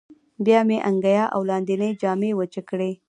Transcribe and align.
بیا 0.45 0.59
مې 0.67 0.77
انګیا 0.89 1.23
او 1.33 1.41
لاندینۍ 1.49 1.89
جامې 2.01 2.31
وچې 2.39 2.61
کړې. 2.69 2.91